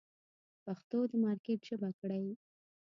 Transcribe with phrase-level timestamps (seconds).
[0.63, 2.25] پښتو د مارکېټ ژبه کړئ.